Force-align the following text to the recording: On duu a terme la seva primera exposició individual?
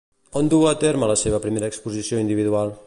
On 0.39 0.47
duu 0.53 0.63
a 0.67 0.71
terme 0.85 1.09
la 1.11 1.19
seva 1.25 1.43
primera 1.45 1.71
exposició 1.73 2.25
individual? 2.25 2.77